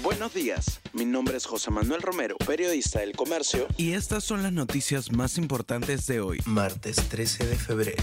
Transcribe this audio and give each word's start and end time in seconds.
Buenos 0.00 0.32
días, 0.32 0.80
mi 0.94 1.04
nombre 1.04 1.36
es 1.36 1.44
José 1.44 1.70
Manuel 1.70 2.00
Romero, 2.00 2.36
periodista 2.38 3.00
del 3.00 3.12
Comercio. 3.12 3.68
Y 3.76 3.92
estas 3.92 4.24
son 4.24 4.42
las 4.42 4.52
noticias 4.52 5.12
más 5.12 5.36
importantes 5.36 6.06
de 6.06 6.20
hoy, 6.20 6.40
martes 6.46 6.96
13 6.96 7.46
de 7.46 7.56
febrero. 7.56 8.02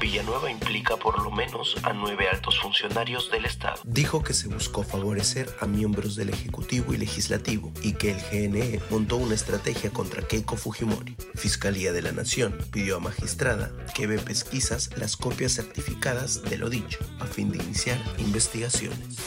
Villanueva 0.00 0.50
implica 0.50 0.96
por 0.96 1.22
lo 1.22 1.30
menos 1.30 1.76
a 1.82 1.92
nueve 1.92 2.28
altos 2.28 2.58
funcionarios 2.58 3.30
del 3.30 3.44
Estado. 3.44 3.80
Dijo 3.84 4.22
que 4.22 4.32
se 4.32 4.48
buscó 4.48 4.82
favorecer 4.82 5.54
a 5.60 5.66
miembros 5.66 6.16
del 6.16 6.30
Ejecutivo 6.30 6.94
y 6.94 6.96
Legislativo 6.96 7.72
y 7.82 7.92
que 7.92 8.12
el 8.12 8.20
GNE 8.30 8.80
montó 8.90 9.16
una 9.16 9.34
estrategia 9.34 9.90
contra 9.90 10.26
Keiko 10.26 10.56
Fujimori. 10.56 11.14
Fiscalía 11.34 11.92
de 11.92 12.02
la 12.02 12.12
Nación 12.12 12.56
pidió 12.72 12.96
a 12.96 13.00
magistrada 13.00 13.70
que 13.94 14.06
ve 14.06 14.18
pesquisas 14.18 14.90
las 14.96 15.16
copias 15.16 15.52
certificadas 15.52 16.42
de 16.42 16.56
lo 16.56 16.70
dicho 16.70 16.98
a 17.20 17.26
fin 17.26 17.50
de 17.50 17.62
iniciar 17.62 17.98
investigaciones. 18.18 19.18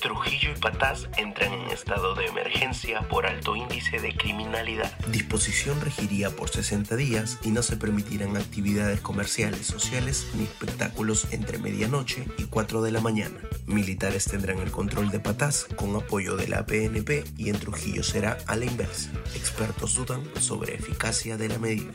Trujillo 0.00 0.52
y 0.56 0.58
Patás 0.58 1.08
entran 1.18 1.52
en 1.52 1.70
estado 1.70 2.14
de 2.14 2.26
emergencia 2.26 3.02
por 3.08 3.26
alto 3.26 3.54
índice 3.54 4.00
de 4.00 4.16
criminalidad. 4.16 4.90
Disposición 5.08 5.78
regiría 5.80 6.30
por 6.30 6.48
60 6.48 6.96
días 6.96 7.38
y 7.42 7.50
no 7.50 7.62
se 7.62 7.76
permitirán 7.76 8.36
actividades 8.36 9.00
comerciales, 9.00 9.66
sociales 9.66 10.26
ni 10.34 10.44
espectáculos 10.44 11.26
entre 11.32 11.58
medianoche 11.58 12.26
y 12.38 12.44
4 12.44 12.80
de 12.80 12.92
la 12.92 13.00
mañana. 13.00 13.38
Militares 13.66 14.24
tendrán 14.24 14.58
el 14.58 14.70
control 14.70 15.10
de 15.10 15.20
Patás 15.20 15.66
con 15.76 15.94
apoyo 15.94 16.36
de 16.36 16.48
la 16.48 16.64
PNP 16.64 17.24
y 17.36 17.50
en 17.50 17.58
Trujillo 17.58 18.02
será 18.02 18.38
a 18.46 18.56
la 18.56 18.64
inversa. 18.64 19.10
Expertos 19.34 19.94
dudan 19.94 20.22
sobre 20.40 20.74
eficacia 20.76 21.36
de 21.36 21.48
la 21.48 21.58
medida. 21.58 21.92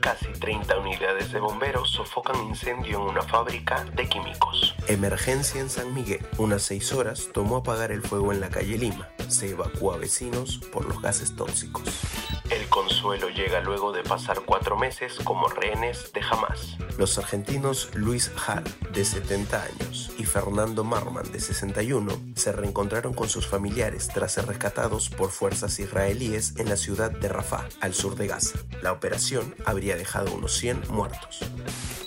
Casi 0.00 0.26
30 0.26 0.78
unidades 0.78 1.32
de 1.32 1.40
bomberos 1.40 1.90
sofocan 1.90 2.36
incendio 2.48 2.98
en 2.98 3.10
una 3.10 3.22
fábrica 3.22 3.84
de 3.94 4.08
químicos. 4.08 4.74
Emergencia 4.88 5.60
en 5.60 5.68
San 5.68 5.92
Miguel. 5.94 6.26
Unas 6.38 6.62
6 6.62 6.92
horas 6.94 7.28
tomó 7.32 7.56
apagar 7.56 7.92
el 7.92 8.02
fuego 8.02 8.32
en 8.32 8.40
la 8.40 8.48
calle 8.48 8.78
Lima. 8.78 9.08
Se 9.28 9.50
evacúa 9.50 9.96
a 9.96 9.98
vecinos 9.98 10.58
por 10.72 10.86
los 10.86 11.00
gases 11.02 11.36
tóxicos. 11.36 11.84
El 12.50 12.68
consuelo 12.68 13.28
llega 13.28 13.60
luego 13.60 13.92
de 13.92 14.02
pasar 14.02 14.40
cuatro 14.44 14.76
meses 14.76 15.14
como 15.24 15.48
rehenes 15.48 16.12
de 16.12 16.20
Hamas. 16.20 16.76
Los 16.98 17.18
argentinos 17.18 17.90
Luis 17.94 18.30
Hall, 18.46 18.64
de 18.92 19.04
70 19.04 19.62
años, 19.62 20.10
Fernando 20.32 20.82
Marman, 20.82 21.30
de 21.30 21.40
61, 21.40 22.10
se 22.36 22.52
reencontraron 22.52 23.12
con 23.12 23.28
sus 23.28 23.46
familiares 23.46 24.08
tras 24.08 24.32
ser 24.32 24.46
rescatados 24.46 25.10
por 25.10 25.30
fuerzas 25.30 25.78
israelíes 25.78 26.54
en 26.56 26.70
la 26.70 26.78
ciudad 26.78 27.10
de 27.10 27.28
Rafah, 27.28 27.68
al 27.82 27.92
sur 27.92 28.16
de 28.16 28.28
Gaza. 28.28 28.58
La 28.80 28.92
operación 28.92 29.54
habría 29.66 29.94
dejado 29.94 30.32
unos 30.32 30.54
100 30.54 30.84
muertos. 30.88 31.40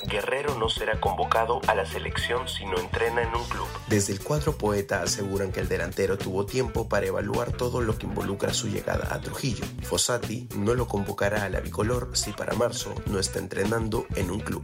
Guerrero 0.10 0.58
no 0.58 0.70
será 0.70 1.00
convocado 1.00 1.62
a 1.68 1.76
la 1.76 1.86
selección 1.86 2.48
si 2.48 2.66
no 2.66 2.80
entrena 2.80 3.22
en 3.22 3.36
un 3.36 3.44
club. 3.44 3.68
Desde 3.90 4.14
el 4.14 4.20
cuadro 4.20 4.58
poeta 4.58 5.04
aseguran 5.04 5.52
que 5.52 5.60
el 5.60 5.68
delantero 5.68 6.18
tuvo 6.18 6.48
tiempo 6.48 6.90
para 6.90 7.06
evaluar 7.06 7.52
todo 7.52 7.80
lo 7.82 7.96
que 8.00 8.08
involucra 8.08 8.56
su 8.56 8.70
llegada 8.70 9.14
a 9.14 9.22
Trujillo. 9.22 9.66
Fossati 9.84 10.50
no 10.56 10.74
lo 10.74 10.88
convocará 10.88 11.44
a 11.44 11.50
la 11.50 11.60
bicolor 11.60 12.10
si 12.14 12.32
para 12.32 12.56
marzo 12.56 12.96
no 13.06 13.20
está 13.20 13.38
entrenando 13.38 14.08
en 14.16 14.32
un 14.32 14.40
club. 14.40 14.64